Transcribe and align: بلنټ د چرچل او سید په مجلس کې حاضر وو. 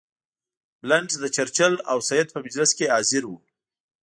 بلنټ 0.81 1.09
د 1.21 1.23
چرچل 1.35 1.73
او 1.91 1.97
سید 2.09 2.27
په 2.33 2.39
مجلس 2.45 2.71
کې 2.77 2.91
حاضر 2.93 3.23
وو. 3.27 3.37